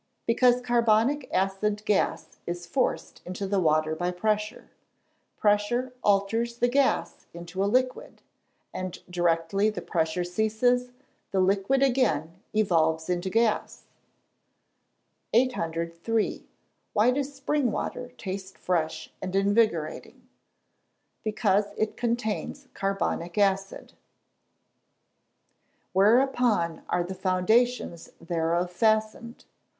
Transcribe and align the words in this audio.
_Because 0.25 0.61
carbonic 0.61 1.29
acid 1.31 1.85
gas 1.85 2.39
is 2.47 2.65
forced 2.65 3.21
into 3.23 3.45
the 3.45 3.59
water 3.59 3.95
by 3.95 4.09
pressure. 4.09 4.71
Pressure 5.37 5.93
alters 6.01 6.57
the 6.57 6.67
gas 6.67 7.27
into 7.35 7.63
a 7.63 7.69
liquid, 7.69 8.23
and 8.73 8.97
directly 9.11 9.69
the 9.69 9.83
pressure 9.83 10.23
ceases, 10.23 10.89
the 11.29 11.39
liquid 11.39 11.83
again 11.83 12.41
evolves 12.51 13.11
into 13.11 13.29
gas. 13.29 13.83
803. 15.33 16.47
Why 16.93 17.11
does 17.11 17.35
spring 17.35 17.71
water 17.71 18.07
taste 18.17 18.57
fresh 18.57 19.13
and 19.21 19.35
invigorating? 19.35 20.27
Because 21.23 21.65
it 21.77 21.95
contains 21.95 22.67
carbonic 22.73 23.37
acid. 23.37 23.91
[Verse: 23.91 23.93
"Whereupon 25.93 26.81
are 26.89 27.03
the 27.03 27.13
foundations 27.13 28.09
thereof 28.19 28.71
fastened? 28.71 29.45